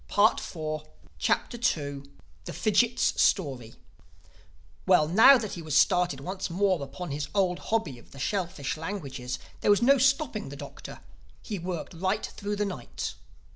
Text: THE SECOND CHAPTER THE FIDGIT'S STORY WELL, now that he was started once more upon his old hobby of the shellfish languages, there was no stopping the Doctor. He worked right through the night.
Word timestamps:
THE 0.07 0.35
SECOND 0.39 0.89
CHAPTER 1.19 2.01
THE 2.45 2.53
FIDGIT'S 2.53 3.21
STORY 3.21 3.75
WELL, 4.87 5.07
now 5.07 5.37
that 5.37 5.51
he 5.51 5.61
was 5.61 5.77
started 5.77 6.19
once 6.21 6.49
more 6.49 6.81
upon 6.83 7.11
his 7.11 7.27
old 7.35 7.59
hobby 7.69 7.99
of 7.99 8.09
the 8.09 8.17
shellfish 8.17 8.77
languages, 8.77 9.37
there 9.59 9.69
was 9.69 9.83
no 9.83 9.99
stopping 9.99 10.49
the 10.49 10.55
Doctor. 10.55 11.01
He 11.43 11.59
worked 11.59 11.93
right 11.93 12.25
through 12.25 12.55
the 12.55 12.65
night. 12.65 13.13